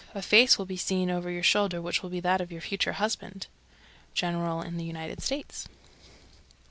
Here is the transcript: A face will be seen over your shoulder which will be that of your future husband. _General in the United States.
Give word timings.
A 0.15 0.21
face 0.23 0.57
will 0.57 0.65
be 0.65 0.77
seen 0.77 1.11
over 1.11 1.29
your 1.29 1.43
shoulder 1.43 1.79
which 1.79 2.01
will 2.01 2.09
be 2.09 2.19
that 2.21 2.41
of 2.41 2.51
your 2.51 2.59
future 2.59 2.93
husband. 2.93 3.45
_General 4.15 4.65
in 4.65 4.77
the 4.77 4.83
United 4.83 5.21
States. 5.21 5.67